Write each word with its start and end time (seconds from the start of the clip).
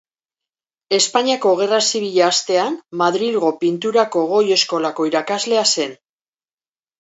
Espainiako 0.95 1.51
Gerra 1.59 1.79
Zibila 1.91 2.23
hastean 2.29 2.77
Madrilgo 3.01 3.51
Pinturako 3.65 4.25
Goi 4.33 4.41
Eskolako 4.57 5.07
irakasle 5.11 5.63
zen. 5.75 5.95